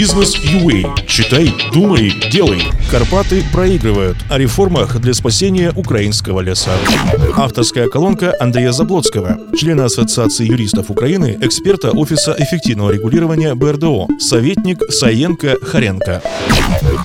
Бизнес 0.00 0.34
UA. 0.34 1.06
Читай, 1.06 1.52
думай, 1.74 2.10
делай. 2.32 2.62
Карпаты 2.90 3.44
проигрывают. 3.52 4.16
О 4.30 4.38
реформах 4.38 4.98
для 4.98 5.12
спасения 5.12 5.74
украинского 5.76 6.40
леса. 6.40 6.70
Авторская 7.36 7.86
колонка 7.86 8.34
Андрея 8.40 8.72
Заблоцкого, 8.72 9.38
члена 9.58 9.84
Ассоциации 9.84 10.46
юристов 10.46 10.90
Украины, 10.90 11.36
эксперта 11.42 11.90
Офиса 11.90 12.34
эффективного 12.38 12.92
регулирования 12.92 13.54
БРДО, 13.54 14.08
советник 14.18 14.82
Саенко 14.90 15.56
Харенко. 15.62 16.22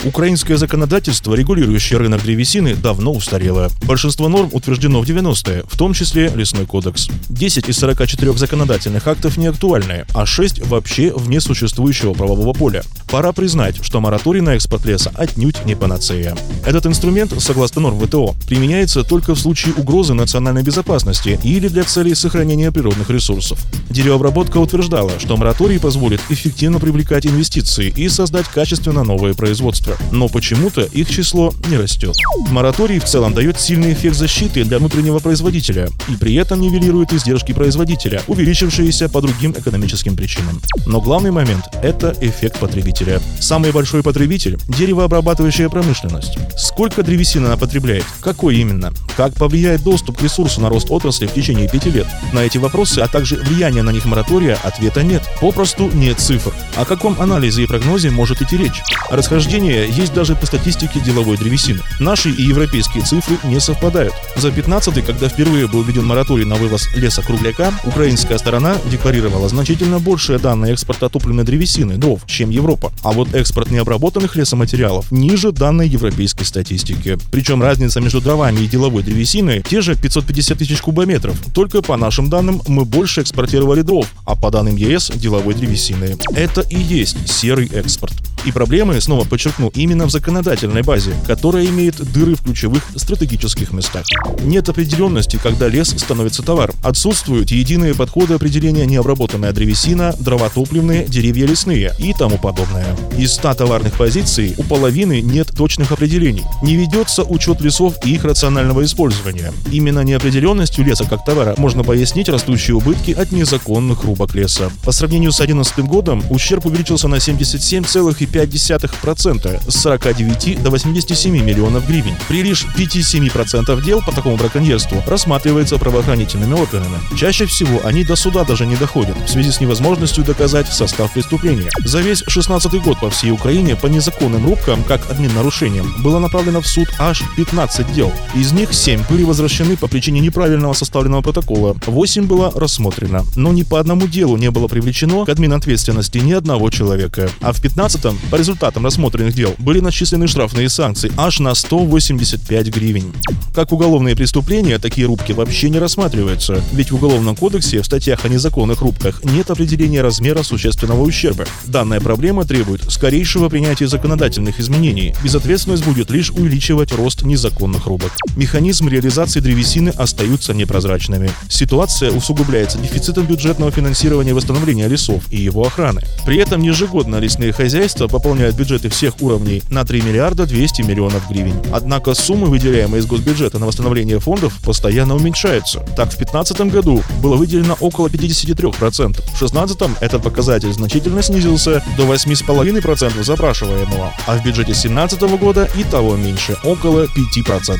Украинское 0.05 0.55
законодательство, 0.55 1.33
регулирующее 1.33 1.99
рынок 1.99 2.23
древесины, 2.23 2.75
давно 2.75 3.11
устарело. 3.11 3.69
Большинство 3.83 4.29
норм 4.29 4.49
утверждено 4.53 5.01
в 5.01 5.05
90-е, 5.05 5.63
в 5.69 5.77
том 5.77 5.93
числе 5.93 6.31
Лесной 6.33 6.65
кодекс. 6.65 7.09
10 7.27 7.67
из 7.67 7.77
44 7.77 8.37
законодательных 8.37 9.05
актов 9.07 9.35
не 9.35 9.47
актуальны, 9.47 10.05
а 10.13 10.25
6 10.25 10.65
вообще 10.67 11.11
вне 11.13 11.41
существующего 11.41 12.13
правового 12.13 12.53
поля. 12.53 12.84
Пора 13.09 13.31
признать, 13.31 13.77
что 13.81 14.01
мораторий 14.01 14.41
на 14.41 14.55
экспорт 14.55 14.85
леса 14.85 15.11
отнюдь 15.15 15.63
не 15.65 15.75
панацея. 15.75 16.35
Этот 16.65 16.85
инструмент, 16.85 17.33
согласно 17.39 17.81
норм 17.81 17.99
ВТО, 17.99 18.35
применяется 18.47 19.03
только 19.03 19.35
в 19.35 19.39
случае 19.39 19.73
угрозы 19.75 20.13
национальной 20.13 20.63
безопасности 20.63 21.39
или 21.43 21.67
для 21.67 21.83
целей 21.83 22.15
сохранения 22.15 22.71
природных 22.71 23.09
ресурсов. 23.09 23.63
Деревообработка 23.89 24.57
утверждала, 24.57 25.11
что 25.19 25.37
мораторий 25.37 25.79
позволит 25.79 26.19
эффективно 26.29 26.79
привлекать 26.79 27.25
инвестиции 27.25 27.93
и 27.95 28.09
создать 28.09 28.47
качественно 28.47 29.03
новое 29.03 29.33
производство. 29.33 29.95
Но 30.11 30.27
почему-то 30.27 30.81
их 30.81 31.09
число 31.09 31.53
не 31.69 31.77
растет. 31.77 32.15
Мораторий 32.49 32.99
в 32.99 33.05
целом 33.05 33.33
дает 33.33 33.61
сильный 33.61 33.93
эффект 33.93 34.17
защиты 34.17 34.63
для 34.65 34.79
внутреннего 34.79 35.19
производителя 35.19 35.89
и 36.09 36.15
при 36.15 36.35
этом 36.35 36.59
нивелирует 36.59 37.13
издержки 37.13 37.53
производителя, 37.53 38.23
увеличившиеся 38.27 39.09
по 39.09 39.21
другим 39.21 39.51
экономическим 39.51 40.15
причинам. 40.15 40.61
Но 40.85 40.99
главный 40.99 41.31
момент– 41.31 41.65
это 41.83 42.15
эффект 42.19 42.59
потребителя. 42.65 43.21
Самый 43.39 43.71
большой 43.71 44.01
потребитель– 44.01 44.57
деревообрабатывающая 44.67 45.69
промышленность. 45.69 46.37
Сколько 46.57 47.03
древесины 47.03 47.45
она 47.45 47.57
потребляет? 47.57 48.05
Какой 48.21 48.55
именно? 48.55 48.91
Как 49.15 49.33
повлияет 49.35 49.83
доступ 49.83 50.17
к 50.17 50.23
ресурсу 50.23 50.61
на 50.61 50.69
рост 50.69 50.87
отрасли 50.89 51.27
в 51.27 51.33
течение 51.33 51.69
пяти 51.69 51.91
лет? 51.91 52.07
На 52.33 52.39
эти 52.39 52.57
вопросы, 52.57 52.99
а 52.99 53.07
также 53.07 53.35
влияние 53.35 53.83
на 53.83 53.91
них 53.91 54.05
моратория, 54.05 54.57
ответа 54.63 55.03
нет. 55.03 55.21
Попросту 55.39 55.91
нет 55.93 56.19
цифр. 56.19 56.53
О 56.75 56.85
каком 56.85 57.21
анализе 57.21 57.63
и 57.63 57.67
прогнозе 57.67 58.09
может 58.09 58.41
идти 58.41 58.57
речь? 58.57 58.81
Расхождения 59.11 59.85
есть 59.85 60.13
даже 60.13 60.35
по 60.35 60.47
статистике 60.47 60.99
деловой 60.99 61.37
древесины. 61.37 61.81
Наши 61.99 62.31
и 62.31 62.41
европейские 62.41 63.03
цифры 63.03 63.37
не 63.43 63.59
совпадают. 63.59 64.13
За 64.35 64.51
15 64.51 65.05
когда 65.05 65.29
впервые 65.29 65.67
был 65.67 65.83
введен 65.83 66.05
мораторий 66.05 66.45
на 66.45 66.55
вывоз 66.55 66.87
леса 66.95 67.21
кругляка, 67.21 67.71
украинская 67.83 68.37
сторона 68.39 68.75
декларировала 68.89 69.49
значительно 69.49 69.99
большие 69.99 70.39
данные 70.39 70.73
экспорта 70.73 71.09
топливной 71.09 71.43
древесины, 71.43 71.97
дров, 71.97 72.21
чем 72.25 72.49
Европа. 72.55 72.91
А 73.03 73.11
вот 73.11 73.33
экспорт 73.33 73.71
необработанных 73.71 74.35
лесоматериалов 74.35 75.11
ниже 75.11 75.51
данной 75.51 75.87
европейской 75.87 76.43
статистики. 76.43 77.17
Причем 77.31 77.61
разница 77.61 78.01
между 78.01 78.21
дровами 78.21 78.61
и 78.61 78.67
деловой 78.67 79.03
древесиной 79.03 79.61
те 79.61 79.81
же 79.81 79.95
550 79.95 80.57
тысяч 80.57 80.81
кубометров. 80.81 81.37
Только 81.53 81.81
по 81.81 81.97
нашим 81.97 82.29
данным 82.29 82.61
мы 82.67 82.85
больше 82.85 83.21
экспортировали 83.21 83.81
дров, 83.81 84.07
а 84.25 84.35
по 84.35 84.51
данным 84.51 84.75
ЕС 84.75 85.11
деловой 85.13 85.53
древесины. 85.53 86.17
Это 86.35 86.61
и 86.61 86.77
есть 86.77 87.29
серый 87.29 87.67
экспорт. 87.67 88.13
И 88.45 88.51
проблемы, 88.51 89.01
снова 89.01 89.25
подчеркну, 89.25 89.71
именно 89.73 90.05
в 90.05 90.11
законодательной 90.11 90.83
базе, 90.83 91.13
которая 91.25 91.65
имеет 91.65 91.95
дыры 92.13 92.35
в 92.35 92.43
ключевых 92.43 92.83
стратегических 92.95 93.71
местах. 93.73 94.05
Нет 94.43 94.69
определенности, 94.69 95.39
когда 95.41 95.67
лес 95.67 95.89
становится 95.89 96.43
товаром. 96.43 96.75
Отсутствуют 96.83 97.49
единые 97.49 97.95
подходы 97.95 98.35
определения 98.35 98.85
необработанная 98.85 99.51
древесина, 99.51 100.13
дрова 100.19 100.49
топливные, 100.49 101.05
деревья 101.05 101.47
лесные 101.47 101.91
и 101.97 102.13
тому 102.13 102.37
подобное. 102.37 102.85
Из 103.17 103.33
100 103.33 103.55
товарных 103.55 103.93
позиций 103.93 104.53
у 104.57 104.63
половины 104.63 105.21
нет 105.21 105.47
точных 105.55 105.91
определений. 105.91 106.43
Не 106.61 106.75
ведется 106.75 107.23
учет 107.23 107.61
лесов 107.61 107.95
и 108.05 108.13
их 108.13 108.25
рационального 108.25 108.83
использования. 108.83 109.53
Именно 109.71 110.01
неопределенностью 110.01 110.85
леса 110.85 111.05
как 111.05 111.25
товара 111.25 111.55
можно 111.57 111.83
пояснить 111.83 112.29
растущие 112.29 112.75
убытки 112.75 113.11
от 113.11 113.31
незаконных 113.31 114.03
рубок 114.03 114.35
леса. 114.35 114.69
По 114.83 114.91
сравнению 114.91 115.31
с 115.31 115.37
2011 115.37 115.79
годом 115.79 116.23
ущерб 116.29 116.65
увеличился 116.65 117.07
на 117.07 117.15
77,5 117.15 118.34
0,5% 118.35 119.71
с 119.71 119.75
49 119.81 120.61
до 120.61 120.69
87 120.69 121.33
миллионов 121.33 121.87
гривен. 121.87 122.15
При 122.27 122.43
лишь 122.43 122.65
5-7% 122.77 123.83
дел 123.83 124.01
по 124.01 124.11
такому 124.11 124.37
браконьерству 124.37 125.01
рассматривается 125.07 125.77
правоохранительными 125.77 126.53
органами. 126.53 126.97
Чаще 127.17 127.45
всего 127.45 127.81
они 127.83 128.03
до 128.03 128.15
суда 128.15 128.43
даже 128.43 128.65
не 128.65 128.75
доходят 128.75 129.15
в 129.25 129.29
связи 129.29 129.51
с 129.51 129.61
невозможностью 129.61 130.23
доказать 130.23 130.67
состав 130.67 131.13
преступления. 131.13 131.69
За 131.83 132.01
весь 132.01 132.23
16 132.27 132.71
год 132.83 132.99
по 132.99 133.09
всей 133.09 133.31
Украине 133.31 133.75
по 133.75 133.87
незаконным 133.87 134.45
рубкам, 134.45 134.83
как 134.83 135.09
админ-нарушениям, 135.09 135.93
было 136.03 136.19
направлено 136.19 136.61
в 136.61 136.67
суд 136.67 136.87
аж 136.99 137.23
15 137.37 137.93
дел. 137.93 138.11
Из 138.33 138.51
них 138.51 138.73
7 138.73 139.03
были 139.09 139.23
возвращены 139.23 139.77
по 139.77 139.87
причине 139.87 140.19
неправильного 140.19 140.73
составленного 140.73 141.21
протокола, 141.21 141.75
8 141.85 142.25
было 142.25 142.51
рассмотрено. 142.55 143.23
Но 143.35 143.51
ни 143.51 143.63
по 143.63 143.79
одному 143.79 144.07
делу 144.07 144.37
не 144.37 144.51
было 144.51 144.67
привлечено 144.67 145.25
к 145.25 145.29
админ-ответственности 145.29 146.17
ни 146.17 146.33
одного 146.33 146.69
человека. 146.69 147.29
А 147.41 147.53
в 147.53 147.63
15-м 147.63 148.17
по 148.31 148.35
результатам 148.35 148.85
рассмотренных 148.85 149.33
дел 149.33 149.55
были 149.57 149.79
начислены 149.79 150.27
штрафные 150.27 150.69
санкции 150.69 151.11
аж 151.17 151.39
на 151.39 151.53
185 151.53 152.67
гривен. 152.67 153.13
Как 153.53 153.71
уголовные 153.71 154.15
преступления, 154.15 154.79
такие 154.79 155.07
рубки 155.07 155.31
вообще 155.31 155.69
не 155.69 155.79
рассматриваются, 155.79 156.61
ведь 156.73 156.91
в 156.91 156.95
Уголовном 156.95 157.35
кодексе 157.35 157.81
в 157.81 157.85
статьях 157.85 158.25
о 158.25 158.29
незаконных 158.29 158.81
рубках 158.81 159.23
нет 159.23 159.49
определения 159.49 160.01
размера 160.01 160.43
существенного 160.43 161.01
ущерба. 161.03 161.45
Данная 161.65 162.01
проблема 162.01 162.45
требует 162.45 162.91
скорейшего 162.91 163.47
принятия 163.47 163.87
законодательных 163.87 164.59
изменений. 164.59 165.15
Безответственность 165.23 165.85
будет 165.85 166.09
лишь 166.09 166.31
увеличивать 166.31 166.91
рост 166.91 167.23
незаконных 167.23 167.85
рубок. 167.85 168.11
Механизм 168.35 168.89
реализации 168.89 169.39
древесины 169.39 169.89
остаются 169.89 170.53
непрозрачными. 170.53 171.29
Ситуация 171.47 172.11
усугубляется 172.11 172.77
дефицитом 172.77 173.25
бюджетного 173.25 173.71
финансирования 173.71 174.33
восстановления 174.33 174.87
лесов 174.87 175.23
и 175.31 175.37
его 175.37 175.65
охраны. 175.65 176.01
При 176.25 176.37
этом 176.37 176.61
ежегодно 176.61 177.17
лесные 177.17 177.53
хозяйства 177.53 178.07
пополняют 178.15 178.55
бюджеты 178.55 178.87
всех 178.87 179.21
уровней 179.21 179.61
на 179.69 179.83
3 179.83 180.01
миллиарда 180.01 180.45
200 180.45 180.83
миллионов 180.83 181.27
гривен. 181.29 181.61
Однако 181.73 182.13
суммы, 182.13 182.47
выделяемые 182.47 183.01
из 183.01 183.05
госбюджета 183.05 183.59
на 183.59 183.65
восстановление 183.65 184.21
фондов, 184.21 184.53
постоянно 184.63 185.17
уменьшаются. 185.17 185.79
Так, 185.97 186.13
в 186.13 186.17
2015 186.17 186.61
году 186.71 187.03
было 187.21 187.35
выделено 187.35 187.75
около 187.81 188.07
53%. 188.07 188.71
В 188.71 188.79
2016 188.79 189.77
этот 189.99 190.23
показатель 190.23 190.71
значительно 190.71 191.21
снизился 191.21 191.83
до 191.97 192.03
8,5% 192.03 193.21
запрашиваемого, 193.21 194.13
а 194.27 194.37
в 194.37 194.43
бюджете 194.45 194.71
2017 194.71 195.21
года 195.37 195.69
и 195.75 195.83
того 195.83 196.15
меньше, 196.15 196.55
около 196.63 197.03
5%. 197.03 197.75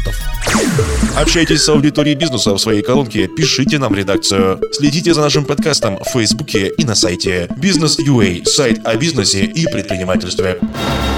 Общайтесь 1.16 1.62
с 1.62 1.70
аудиторией 1.70 2.18
бизнеса 2.18 2.54
в 2.54 2.58
своей 2.58 2.82
колонке, 2.82 3.28
пишите 3.28 3.80
нам 3.80 3.96
редакцию. 3.96 4.60
Следите 4.74 5.14
за 5.14 5.22
нашим 5.22 5.46
подкастом 5.46 5.98
в 5.98 6.10
Фейсбуке 6.10 6.72
и 6.78 6.84
на 6.84 6.94
сайте 6.94 7.48
Business.ua, 7.58 8.46
сайт 8.46 8.86
о 8.86 8.96
бизнесе 8.98 9.46
и 9.46 9.66
предпринимательстве. 9.66 10.25
just 10.26 10.40
a 10.40 10.44
bit. 10.44 11.15